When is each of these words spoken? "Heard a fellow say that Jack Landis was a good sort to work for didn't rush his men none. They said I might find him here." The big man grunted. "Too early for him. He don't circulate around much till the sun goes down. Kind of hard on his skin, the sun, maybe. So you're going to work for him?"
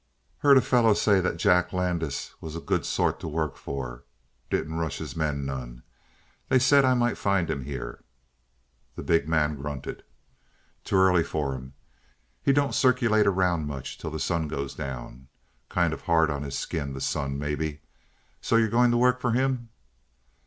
"Heard 0.39 0.57
a 0.57 0.61
fellow 0.61 0.95
say 0.95 1.21
that 1.21 1.37
Jack 1.37 1.71
Landis 1.71 2.33
was 2.41 2.55
a 2.55 2.59
good 2.59 2.87
sort 2.87 3.19
to 3.19 3.27
work 3.27 3.55
for 3.55 4.03
didn't 4.49 4.79
rush 4.79 4.97
his 4.97 5.15
men 5.15 5.45
none. 5.45 5.83
They 6.49 6.57
said 6.57 6.83
I 6.83 6.95
might 6.95 7.19
find 7.19 7.47
him 7.51 7.65
here." 7.65 8.03
The 8.95 9.03
big 9.03 9.27
man 9.27 9.57
grunted. 9.57 10.01
"Too 10.83 10.95
early 10.95 11.21
for 11.23 11.53
him. 11.53 11.75
He 12.41 12.51
don't 12.51 12.73
circulate 12.73 13.27
around 13.27 13.67
much 13.67 13.99
till 13.99 14.09
the 14.09 14.19
sun 14.19 14.47
goes 14.47 14.73
down. 14.73 15.27
Kind 15.69 15.93
of 15.93 16.01
hard 16.01 16.31
on 16.31 16.41
his 16.41 16.57
skin, 16.57 16.93
the 16.93 16.99
sun, 17.01 17.37
maybe. 17.37 17.81
So 18.41 18.55
you're 18.55 18.69
going 18.69 18.89
to 18.89 18.97
work 18.97 19.21
for 19.21 19.33
him?" 19.33 19.69